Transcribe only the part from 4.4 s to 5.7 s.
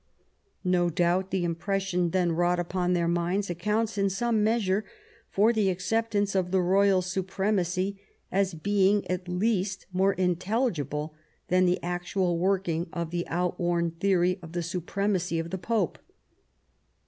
measure for the